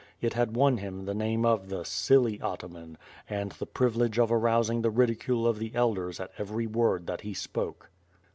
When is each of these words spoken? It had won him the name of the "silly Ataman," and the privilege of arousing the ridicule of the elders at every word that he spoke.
It 0.19 0.33
had 0.33 0.55
won 0.55 0.77
him 0.77 1.05
the 1.05 1.13
name 1.13 1.45
of 1.45 1.69
the 1.69 1.85
"silly 1.85 2.41
Ataman," 2.41 2.97
and 3.29 3.51
the 3.51 3.67
privilege 3.67 4.17
of 4.17 4.31
arousing 4.31 4.81
the 4.81 4.89
ridicule 4.89 5.45
of 5.45 5.59
the 5.59 5.75
elders 5.75 6.19
at 6.19 6.31
every 6.39 6.65
word 6.65 7.05
that 7.05 7.21
he 7.21 7.35
spoke. 7.35 7.91